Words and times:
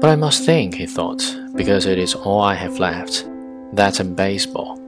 But 0.00 0.08
I 0.08 0.16
must 0.16 0.46
think, 0.46 0.76
he 0.76 0.86
thought, 0.86 1.22
because 1.54 1.84
it 1.84 1.98
is 1.98 2.14
all 2.14 2.40
I 2.40 2.54
have 2.54 2.78
left. 2.78 3.28
That 3.74 4.00
and 4.00 4.16
baseball. 4.16 4.78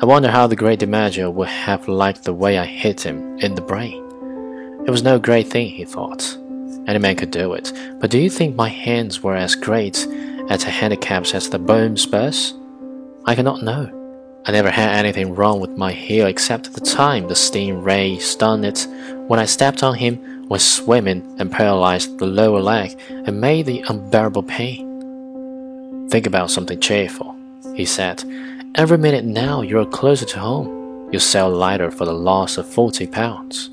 I 0.00 0.06
wonder 0.06 0.30
how 0.30 0.46
the 0.46 0.54
great 0.54 0.78
DiMaggio 0.78 1.32
would 1.32 1.48
have 1.48 1.88
liked 1.88 2.22
the 2.22 2.32
way 2.32 2.56
I 2.56 2.64
hit 2.64 3.04
him 3.04 3.36
in 3.40 3.56
the 3.56 3.62
brain. 3.62 4.02
It 4.86 4.90
was 4.90 5.02
no 5.02 5.18
great 5.18 5.48
thing, 5.48 5.70
he 5.70 5.84
thought. 5.84 6.36
Any 6.86 7.00
man 7.00 7.16
could 7.16 7.32
do 7.32 7.52
it. 7.54 7.72
But 7.98 8.10
do 8.10 8.18
you 8.18 8.30
think 8.30 8.54
my 8.54 8.68
hands 8.68 9.22
were 9.22 9.34
as 9.34 9.56
great 9.56 10.06
at 10.48 10.62
handicaps 10.62 11.34
as 11.34 11.50
the 11.50 11.58
bone 11.58 11.96
spurs? 11.96 12.54
I 13.26 13.34
cannot 13.34 13.62
know. 13.62 13.96
I 14.46 14.52
never 14.52 14.70
had 14.70 14.94
anything 14.94 15.34
wrong 15.34 15.60
with 15.60 15.76
my 15.76 15.92
heel 15.92 16.26
except 16.26 16.72
the 16.72 16.80
time 16.80 17.28
the 17.28 17.34
sting 17.34 17.82
ray 17.82 18.18
stunned 18.18 18.64
it 18.64 18.86
when 19.26 19.38
I 19.38 19.44
stepped 19.44 19.82
on 19.82 19.96
him, 19.96 20.39
was 20.50 20.62
swimming 20.62 21.36
and 21.38 21.50
paralyzed 21.50 22.18
the 22.18 22.26
lower 22.26 22.60
leg 22.60 23.00
and 23.08 23.40
made 23.40 23.64
the 23.64 23.82
unbearable 23.88 24.42
pain. 24.42 26.08
Think 26.10 26.26
about 26.26 26.50
something 26.50 26.80
cheerful, 26.80 27.36
he 27.74 27.86
said. 27.86 28.24
Every 28.74 28.98
minute 28.98 29.24
now 29.24 29.62
you're 29.62 29.86
closer 29.86 30.26
to 30.26 30.40
home. 30.40 31.08
You 31.12 31.20
sail 31.20 31.48
lighter 31.48 31.90
for 31.90 32.04
the 32.04 32.12
loss 32.12 32.58
of 32.58 32.68
forty 32.68 33.06
pounds. 33.06 33.70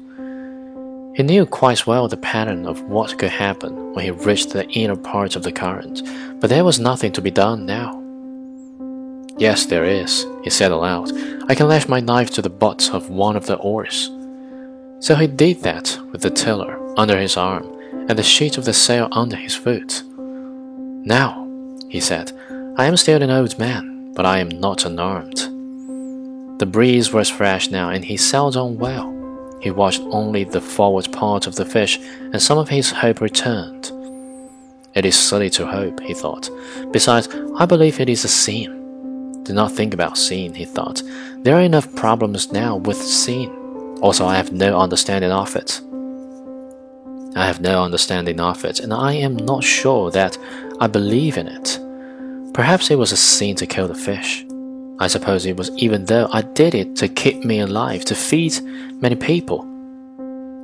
He 1.15 1.23
knew 1.23 1.47
quite 1.47 1.87
well 1.87 2.07
the 2.07 2.17
pattern 2.17 2.67
of 2.67 2.83
what 2.83 3.17
could 3.17 3.31
happen 3.31 3.93
when 3.93 4.05
he 4.05 4.11
reached 4.11 4.51
the 4.51 4.67
inner 4.69 4.95
part 4.95 5.35
of 5.35 5.41
the 5.41 5.51
current, 5.51 6.03
but 6.39 6.49
there 6.51 6.63
was 6.63 6.79
nothing 6.79 7.11
to 7.13 7.21
be 7.21 7.31
done 7.31 7.65
now. 7.65 8.03
Yes, 9.39 9.65
there 9.65 9.85
is, 9.85 10.27
he 10.43 10.51
said 10.51 10.71
aloud. 10.71 11.11
I 11.49 11.55
can 11.55 11.67
lash 11.67 11.87
my 11.87 11.99
knife 11.99 12.29
to 12.31 12.41
the 12.43 12.51
butt 12.51 12.91
of 12.93 13.09
one 13.09 13.35
of 13.35 13.47
the 13.47 13.55
oars. 13.55 14.11
So 14.99 15.15
he 15.15 15.27
did 15.27 15.61
that 15.61 15.97
with 16.11 16.21
the 16.21 16.29
tiller 16.29 16.79
under 16.97 17.19
his 17.19 17.37
arm 17.37 17.65
and 18.09 18.17
the 18.17 18.23
sheet 18.23 18.57
of 18.57 18.65
the 18.65 18.73
sail 18.73 19.07
under 19.11 19.35
his 19.35 19.53
foot. 19.53 20.03
Now, 21.05 21.47
he 21.89 21.99
said, 21.99 22.31
I 22.77 22.85
am 22.85 22.97
still 22.97 23.21
an 23.21 23.29
old 23.29 23.57
man, 23.59 24.13
but 24.13 24.25
I 24.25 24.39
am 24.39 24.49
not 24.49 24.85
unarmed. 24.85 25.37
The 26.59 26.65
breeze 26.65 27.13
was 27.13 27.29
fresh 27.29 27.69
now, 27.69 27.89
and 27.89 28.03
he 28.03 28.17
sailed 28.17 28.57
on 28.57 28.77
well. 28.77 29.13
He 29.61 29.69
watched 29.71 30.01
only 30.09 30.43
the 30.43 30.61
forward 30.61 31.11
part 31.11 31.45
of 31.45 31.55
the 31.55 31.65
fish, 31.65 31.99
and 31.99 32.41
some 32.41 32.57
of 32.57 32.69
his 32.69 32.91
hope 32.91 33.21
returned. 33.21 33.91
It 34.95 35.05
is 35.05 35.17
silly 35.17 35.51
to 35.51 35.67
hope, 35.67 35.99
he 35.99 36.15
thought. 36.15 36.49
Besides, 36.91 37.29
I 37.57 37.65
believe 37.65 37.99
it 37.99 38.09
is 38.09 38.25
a 38.25 38.27
sin. 38.27 39.43
Do 39.43 39.53
not 39.53 39.71
think 39.71 39.93
about 39.93 40.17
seeing, 40.17 40.55
he 40.55 40.65
thought. 40.65 41.03
There 41.43 41.55
are 41.55 41.61
enough 41.61 41.93
problems 41.95 42.51
now 42.51 42.77
with 42.77 42.97
seeing. 42.97 43.66
Also, 44.01 44.25
I 44.25 44.35
have 44.35 44.51
no 44.51 44.79
understanding 44.79 45.31
of 45.31 45.55
it. 45.55 45.81
I 47.35 47.45
have 47.45 47.61
no 47.61 47.83
understanding 47.83 48.39
of 48.39 48.65
it, 48.65 48.79
and 48.79 48.93
I 48.93 49.13
am 49.13 49.35
not 49.35 49.63
sure 49.63 50.11
that 50.11 50.37
I 50.79 50.87
believe 50.87 51.37
in 51.37 51.47
it. 51.47 51.79
Perhaps 52.53 52.89
it 52.89 52.97
was 52.97 53.11
a 53.11 53.17
sin 53.17 53.55
to 53.57 53.67
kill 53.67 53.87
the 53.87 53.95
fish. 53.95 54.45
I 54.99 55.07
suppose 55.07 55.45
it 55.45 55.57
was 55.57 55.69
even 55.77 56.05
though 56.05 56.27
I 56.31 56.41
did 56.41 56.73
it 56.73 56.95
to 56.97 57.07
keep 57.07 57.43
me 57.43 57.59
alive, 57.59 58.05
to 58.05 58.15
feed 58.15 58.59
many 59.01 59.15
people. 59.15 59.63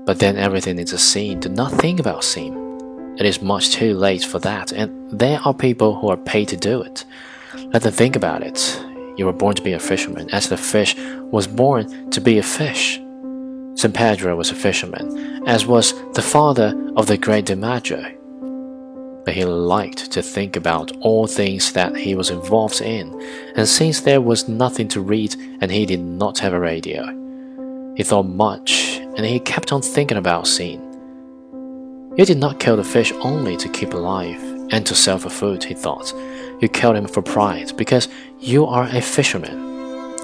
But 0.05 0.19
then 0.19 0.37
everything 0.37 0.79
is 0.79 0.93
a 0.93 0.97
sin. 0.97 1.39
Do 1.39 1.49
not 1.49 1.71
think 1.71 1.99
about 1.99 2.23
sin. 2.23 3.15
It 3.19 3.25
is 3.27 3.43
much 3.43 3.69
too 3.69 3.93
late 3.93 4.23
for 4.23 4.39
that, 4.39 4.71
and 4.71 5.11
there 5.11 5.39
are 5.45 5.53
people 5.53 5.95
who 5.95 6.09
are 6.09 6.17
paid 6.17 6.47
to 6.47 6.57
do 6.57 6.81
it. 6.81 7.05
Let 7.71 7.83
them 7.83 7.93
think 7.93 8.15
about 8.15 8.41
it. 8.41 8.83
You 9.17 9.27
were 9.27 9.33
born 9.33 9.55
to 9.55 9.61
be 9.61 9.73
a 9.73 9.79
fisherman, 9.79 10.31
as 10.31 10.49
the 10.49 10.57
fish 10.57 10.95
was 11.31 11.45
born 11.45 12.09
to 12.09 12.19
be 12.19 12.39
a 12.39 12.43
fish. 12.43 12.99
San 13.75 13.91
Pedro 13.91 14.35
was 14.35 14.51
a 14.51 14.55
fisherman, 14.55 15.47
as 15.47 15.65
was 15.65 15.93
the 16.13 16.21
father 16.21 16.73
of 16.95 17.07
the 17.07 17.17
great 17.17 17.45
DiMaggio. 17.45 18.17
But 19.25 19.33
he 19.33 19.45
liked 19.45 20.11
to 20.11 20.21
think 20.21 20.55
about 20.55 20.91
all 21.01 21.27
things 21.27 21.73
that 21.73 21.95
he 21.95 22.13
was 22.13 22.29
involved 22.29 22.81
in, 22.81 23.19
and 23.55 23.67
since 23.67 24.01
there 24.01 24.21
was 24.21 24.47
nothing 24.47 24.87
to 24.89 25.01
read 25.01 25.35
and 25.61 25.71
he 25.71 25.85
did 25.85 26.01
not 26.01 26.39
have 26.39 26.53
a 26.53 26.59
radio, 26.59 27.05
he 27.95 28.03
thought 28.03 28.27
much 28.27 28.97
and 29.17 29.25
he 29.25 29.39
kept 29.39 29.71
on 29.71 29.81
thinking 29.81 30.17
about 30.17 30.47
seeing. 30.47 30.81
You 32.15 32.25
did 32.25 32.37
not 32.37 32.59
kill 32.59 32.77
the 32.77 32.83
fish 32.83 33.11
only 33.21 33.57
to 33.57 33.69
keep 33.69 33.93
alive 33.93 34.41
and 34.71 34.85
to 34.85 34.95
sell 34.95 35.17
for 35.17 35.29
food, 35.29 35.63
he 35.63 35.73
thought. 35.73 36.13
You 36.61 36.69
killed 36.69 36.95
him 36.95 37.07
for 37.07 37.21
pride 37.21 37.75
because 37.75 38.07
you 38.39 38.65
are 38.65 38.83
a 38.83 39.01
fisherman. 39.01 39.57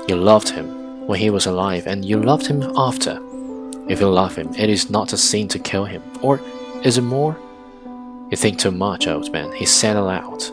You 0.07 0.15
loved 0.15 0.49
him 0.49 1.07
when 1.07 1.19
he 1.19 1.29
was 1.29 1.45
alive 1.45 1.87
and 1.87 2.05
you 2.05 2.21
loved 2.21 2.47
him 2.47 2.61
after. 2.75 3.19
If 3.89 3.99
you 3.99 4.07
love 4.07 4.35
him, 4.35 4.53
it 4.53 4.69
is 4.69 4.91
not 4.91 5.13
a 5.13 5.17
sin 5.17 5.47
to 5.47 5.57
kill 5.57 5.85
him. 5.85 6.03
Or 6.21 6.39
is 6.83 6.99
it 6.99 7.01
more? 7.01 7.35
You 8.29 8.37
think 8.37 8.59
too 8.59 8.69
much, 8.69 9.07
old 9.07 9.31
man, 9.33 9.51
he 9.51 9.65
said 9.65 9.97
aloud. 9.97 10.43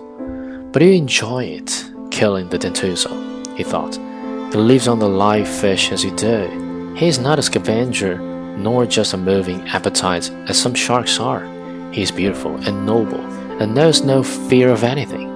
But 0.72 0.80
you 0.80 0.92
enjoy 0.92 1.44
it, 1.44 1.84
killing 2.10 2.48
the 2.48 2.58
dentuso, 2.58 3.56
he 3.56 3.62
thought. 3.62 3.96
He 3.96 4.58
lives 4.58 4.88
on 4.88 4.98
the 4.98 5.08
live 5.08 5.46
fish 5.46 5.92
as 5.92 6.02
you 6.02 6.16
do. 6.16 6.94
He 6.96 7.08
is 7.08 7.18
not 7.18 7.38
a 7.38 7.42
scavenger, 7.42 8.18
nor 8.56 8.86
just 8.86 9.12
a 9.12 9.18
moving 9.18 9.60
appetite 9.68 10.30
as 10.48 10.58
some 10.58 10.74
sharks 10.74 11.20
are. 11.20 11.44
He 11.92 12.00
is 12.00 12.10
beautiful 12.10 12.56
and 12.66 12.86
noble, 12.86 13.20
and 13.60 13.74
knows 13.74 14.02
no 14.02 14.22
fear 14.22 14.70
of 14.70 14.82
anything. 14.82 15.30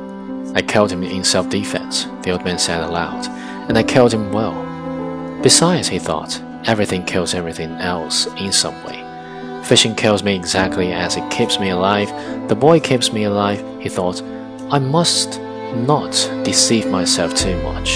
I 0.57 0.63
killed 0.63 0.91
him 0.91 1.03
in 1.03 1.23
self 1.23 1.51
defense, 1.51 2.07
the 2.23 2.31
old 2.31 2.47
man 2.47 2.59
said 2.59 2.83
aloud, 2.83 3.27
and 3.69 3.77
I 3.77 3.83
killed 3.83 4.15
him 4.15 4.33
well. 4.33 4.57
Besides, 5.43 5.89
he 5.89 5.99
thought, 5.99 6.41
everything 6.65 7.05
kills 7.05 7.35
everything 7.35 7.73
else 7.73 8.27
in 8.39 8.53
some 8.53 8.83
way. 8.85 9.07
Fishing 9.65 9.95
kills 9.95 10.23
me 10.23 10.35
exactly 10.35 10.93
as 10.93 11.17
it 11.17 11.31
keeps 11.31 11.61
me 11.61 11.71
alive. 11.71 12.09
The 12.49 12.57
boy 12.57 12.81
keeps 12.81 13.13
me 13.13 13.25
alive, 13.25 13.65
he 13.81 13.89
thought. 13.89 14.23
I 14.71 14.79
must 14.79 15.41
not 15.75 16.13
deceive 16.45 16.87
myself 16.89 17.35
too 17.35 17.61
much. 17.63 17.91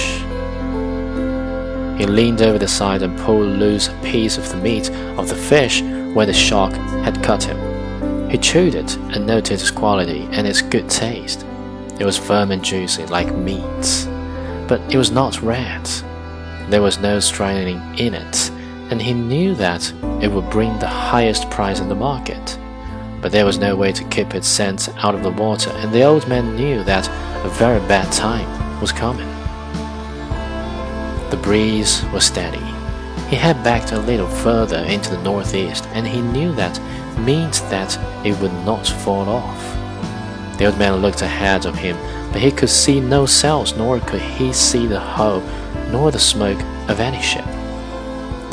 He 1.99 2.07
leaned 2.07 2.43
over 2.43 2.59
the 2.59 2.69
side 2.69 3.03
and 3.03 3.19
pulled 3.21 3.59
loose 3.59 3.89
a 3.89 4.01
piece 4.03 4.37
of 4.37 4.49
the 4.49 4.57
meat 4.57 4.91
of 5.19 5.29
the 5.29 5.37
fish 5.37 5.83
where 6.15 6.27
the 6.27 6.33
shark 6.33 6.73
had 7.05 7.23
cut 7.23 7.45
him. 7.45 8.31
He 8.31 8.39
chewed 8.39 8.75
it 8.75 8.97
and 8.97 9.27
noted 9.27 9.61
its 9.61 9.71
quality 9.71 10.29
and 10.33 10.47
its 10.47 10.61
good 10.61 10.91
taste. 10.91 11.47
It 12.01 12.05
was 12.05 12.19
firm 12.19 12.51
and 12.51 12.65
juicy, 12.65 13.07
like 13.07 13.33
meat, 13.33 14.09
but 14.67 14.81
it 14.93 14.97
was 14.97 15.13
not 15.13 15.41
red. 15.41 15.89
There 16.69 16.83
was 16.83 16.99
no 16.99 17.21
straining 17.21 17.81
in 17.97 18.15
it, 18.15 18.51
and 18.95 19.03
he 19.03 19.13
knew 19.13 19.57
that 19.57 19.93
it 20.23 20.31
would 20.31 20.49
bring 20.51 20.79
the 20.79 20.87
highest 20.87 21.51
price 21.51 21.81
in 21.81 21.89
the 21.89 21.97
market. 21.97 22.57
But 23.21 23.33
there 23.33 23.45
was 23.45 23.59
no 23.59 23.75
way 23.75 23.91
to 23.91 24.05
keep 24.05 24.37
its 24.37 24.47
scent 24.47 24.89
out 24.99 25.17
of 25.17 25.25
the 25.25 25.33
water, 25.33 25.71
and 25.79 25.93
the 25.93 26.05
old 26.05 26.29
man 26.29 26.55
knew 26.55 26.85
that 26.85 27.09
a 27.45 27.49
very 27.49 27.81
bad 27.89 28.13
time 28.13 28.49
was 28.81 28.93
coming. 28.93 29.29
The 31.31 31.41
breeze 31.43 32.05
was 32.13 32.25
steady. 32.25 32.65
He 33.29 33.35
had 33.35 33.65
backed 33.65 33.91
a 33.91 33.99
little 33.99 34.29
further 34.29 34.79
into 34.85 35.11
the 35.11 35.23
northeast, 35.25 35.89
and 35.89 36.07
he 36.07 36.21
knew 36.21 36.53
that 36.53 36.79
meant 37.19 37.65
that 37.71 37.99
it 38.25 38.39
would 38.39 38.55
not 38.65 38.87
fall 38.87 39.29
off. 39.29 40.57
The 40.57 40.67
old 40.67 40.79
man 40.79 41.03
looked 41.03 41.23
ahead 41.23 41.67
of 41.67 41.75
him, 41.75 41.97
but 42.31 42.41
he 42.41 42.53
could 42.53 42.71
see 42.71 43.01
no 43.01 43.27
sails, 43.27 43.77
nor 43.77 43.99
could 43.99 44.23
he 44.23 44.53
see 44.53 44.87
the 44.87 45.01
hull, 45.01 45.41
nor 45.91 46.13
the 46.13 46.21
smoke 46.21 46.63
of 46.89 47.01
any 47.01 47.21
ship. 47.21 47.45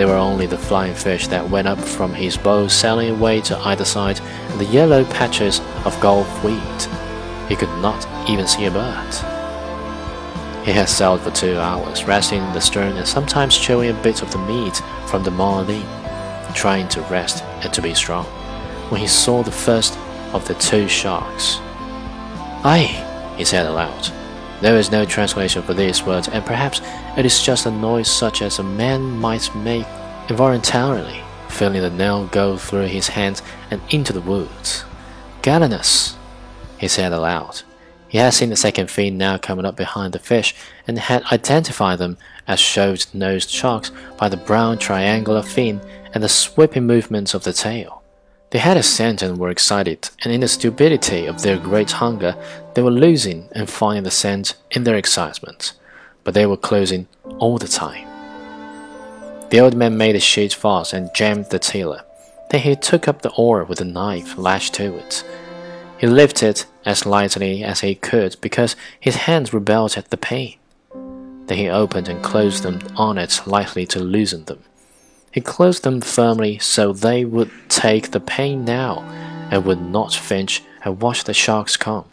There 0.01 0.07
were 0.07 0.16
only 0.16 0.47
the 0.47 0.57
flying 0.57 0.95
fish 0.95 1.28
that 1.28 1.51
went 1.51 1.67
up 1.67 1.78
from 1.78 2.12
his 2.12 2.35
bow 2.35 2.67
sailing 2.67 3.12
away 3.12 3.39
to 3.41 3.57
either 3.59 3.85
side, 3.85 4.19
and 4.19 4.59
the 4.59 4.66
yellow 4.66 5.06
patches 5.06 5.62
of 5.85 6.00
gulf 6.01 6.44
weed. 6.44 6.81
He 7.47 7.56
could 7.56 7.69
not 7.84 8.07
even 8.28 8.47
see 8.47 8.66
a 8.66 8.72
bird. 8.72 9.13
He 10.66 10.72
had 10.72 10.89
sailed 10.89 11.22
for 11.22 11.29
two 11.29 11.56
hours, 11.59 12.06
resting 12.06 12.41
in 12.41 12.51
the 12.51 12.62
stern 12.62 12.97
and 12.97 13.07
sometimes 13.07 13.56
chewing 13.56 13.91
a 13.91 14.01
bit 14.01 14.23
of 14.23 14.31
the 14.31 14.39
meat 14.39 14.81
from 15.06 15.21
the 15.21 15.30
marlin, 15.30 15.86
trying 16.56 16.88
to 16.88 17.01
rest 17.01 17.44
and 17.62 17.71
to 17.71 17.80
be 17.83 17.94
strong, 17.94 18.25
when 18.89 19.01
he 19.01 19.07
saw 19.07 19.44
the 19.44 19.51
first 19.51 20.00
of 20.33 20.48
the 20.48 20.56
two 20.56 20.88
sharks. 20.88 21.59
Aye, 22.63 23.36
he 23.38 23.45
said 23.45 23.68
aloud. 23.68 24.12
There 24.62 24.78
is 24.78 24.92
no 24.92 25.06
translation 25.06 25.63
for 25.63 25.74
these 25.74 26.06
words, 26.06 26.28
and 26.28 26.46
perhaps 26.46 26.81
it 27.18 27.25
is 27.25 27.42
just 27.42 27.66
a 27.66 27.72
noise 27.72 28.08
such 28.08 28.44
as 28.44 28.60
a 28.60 28.63
man 28.63 29.02
might 29.02 29.54
make 29.56 29.88
involuntarily, 30.30 31.22
feeling 31.50 31.81
the 31.81 31.90
nail 31.90 32.28
go 32.28 32.58
through 32.58 32.86
his 32.86 33.08
hands 33.08 33.42
and 33.72 33.81
into 33.90 34.13
the 34.13 34.22
woods. 34.22 34.86
Galanos, 35.42 36.16
he 36.78 36.88
said 36.88 37.12
aloud. 37.12 37.63
He 38.08 38.19
had 38.19 38.34
seen 38.34 38.50
the 38.50 38.56
second 38.56 38.92
fin 38.92 39.18
now 39.18 39.38
coming 39.38 39.66
up 39.66 39.75
behind 39.75 40.13
the 40.13 40.19
fish, 40.19 40.54
and 40.88 41.00
had 41.00 41.24
identified 41.31 41.98
them 41.98 42.18
as 42.48 42.60
short-nosed 42.60 43.50
sharks 43.50 43.92
by 44.18 44.30
the 44.30 44.38
brown 44.38 44.78
triangular 44.78 45.42
fin 45.42 45.81
and 46.13 46.22
the 46.22 46.30
sweeping 46.30 46.86
movements 46.86 47.34
of 47.34 47.44
the 47.46 47.54
tail. 47.54 48.00
They 48.51 48.59
had 48.59 48.75
a 48.75 48.83
scent 48.83 49.21
and 49.21 49.38
were 49.38 49.50
excited, 49.50 50.09
and 50.24 50.33
in 50.33 50.42
the 50.42 50.48
stupidity 50.50 51.25
of 51.25 51.42
their 51.42 51.57
great 51.57 51.92
hunger, 51.92 52.36
they 52.74 52.81
were 52.81 52.92
losing 52.92 53.48
and 53.53 53.69
finding 53.69 54.03
the 54.03 54.12
scent 54.12 54.56
in 54.71 54.83
their 54.83 54.98
excitement, 54.98 55.74
but 56.25 56.33
they 56.33 56.45
were 56.45 56.57
closing 56.57 57.07
all 57.39 57.57
the 57.57 57.69
time. 57.69 58.06
The 59.51 59.62
old 59.62 59.74
man 59.74 59.98
made 59.98 60.15
the 60.15 60.19
sheet 60.19 60.53
fast 60.53 60.92
and 60.92 61.15
jammed 61.15 61.45
the 61.50 61.59
tiller. 61.59 62.03
Then 62.50 62.59
he 62.59 62.75
took 62.75 63.07
up 63.07 63.21
the 63.21 63.31
oar 63.38 63.63
with 63.63 63.80
a 63.80 63.86
knife 63.86 64.38
lashed 64.38 64.74
to 64.75 64.98
it. 64.98 65.24
He 65.98 66.07
lifted 66.07 66.65
as 66.86 67.06
lightly 67.06 67.63
as 67.63 67.80
he 67.80 67.95
could 67.95 68.36
because 68.42 68.75
his 69.00 69.15
hands 69.27 69.53
rebelled 69.53 69.98
at 69.98 70.09
the 70.09 70.18
pain. 70.18 70.57
Then 71.45 71.57
he 71.57 71.69
opened 71.69 72.09
and 72.09 72.21
closed 72.21 72.63
them 72.63 72.81
on 72.98 73.18
it 73.18 73.42
lightly 73.45 73.86
to 73.88 74.00
loosen 74.00 74.44
them. 74.44 74.63
He 75.31 75.42
closed 75.42 75.83
them 75.83 76.01
firmly 76.01 76.60
so 76.60 76.92
they 76.92 77.24
would 77.25 77.51
take 77.69 78.12
the 78.12 78.19
pain 78.19 78.66
now 78.66 79.00
and 79.50 79.66
would 79.66 79.81
not 79.81 80.13
flinch 80.13 80.63
and 80.83 81.01
watch 81.01 81.24
the 81.24 81.33
sharks 81.33 81.78
come. 81.78 82.06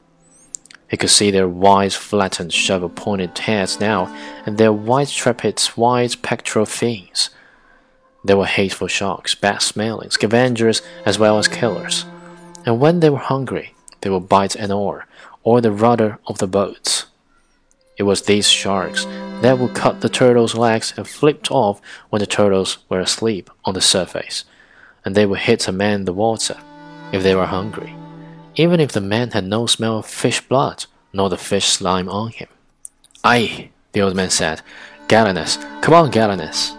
He 0.90 0.96
could 0.96 1.10
see 1.10 1.30
their 1.30 1.48
wide, 1.48 1.92
flattened, 1.92 2.52
shovel-pointed 2.52 3.36
heads 3.38 3.78
now, 3.78 4.06
and 4.46 4.56
their 4.56 4.72
white 4.72 5.08
trapeze, 5.08 5.76
wide 5.76 6.16
pectoral 6.22 6.64
fins. 6.64 7.30
They 8.24 8.34
were 8.34 8.46
hateful 8.46 8.88
sharks, 8.88 9.34
bad-smelling, 9.34 10.10
scavengers 10.10 10.82
as 11.04 11.18
well 11.18 11.38
as 11.38 11.46
killers. 11.46 12.04
And 12.64 12.80
when 12.80 13.00
they 13.00 13.10
were 13.10 13.18
hungry, 13.18 13.74
they 14.00 14.10
would 14.10 14.28
bite 14.28 14.56
an 14.56 14.72
oar 14.72 15.06
or 15.42 15.60
the 15.60 15.72
rudder 15.72 16.18
of 16.26 16.38
the 16.38 16.46
boats. 16.46 16.97
It 17.98 18.04
was 18.04 18.22
these 18.22 18.48
sharks 18.48 19.04
that 19.42 19.58
would 19.58 19.74
cut 19.74 20.00
the 20.00 20.08
turtles' 20.08 20.54
legs 20.54 20.94
and 20.96 21.06
flipped 21.06 21.50
off 21.50 21.80
when 22.10 22.20
the 22.20 22.26
turtles 22.26 22.78
were 22.88 23.00
asleep 23.00 23.50
on 23.64 23.74
the 23.74 23.80
surface, 23.80 24.44
and 25.04 25.14
they 25.14 25.26
would 25.26 25.40
hit 25.40 25.68
a 25.68 25.72
man 25.72 26.00
in 26.00 26.04
the 26.04 26.12
water 26.12 26.56
if 27.12 27.22
they 27.22 27.34
were 27.34 27.46
hungry 27.46 27.94
even 28.58 28.80
if 28.80 28.92
the 28.92 29.00
man 29.00 29.30
had 29.30 29.44
no 29.44 29.66
smell 29.66 29.98
of 29.98 30.06
fish 30.06 30.40
blood, 30.40 30.84
nor 31.12 31.30
the 31.30 31.38
fish 31.38 31.66
slime 31.66 32.08
on 32.08 32.30
him. 32.32 32.48
Aye, 33.22 33.70
the 33.92 34.02
old 34.02 34.16
man 34.16 34.30
said. 34.30 34.62
Galanos, 35.06 35.56
come 35.80 35.94
on, 35.94 36.10
Galanos. 36.10 36.76